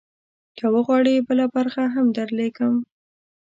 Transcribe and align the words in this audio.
که 0.57 0.65
وغواړې، 0.73 1.15
بله 1.27 1.45
برخه 1.55 1.83
هم 1.93 2.05
درولیږم. 2.17 2.75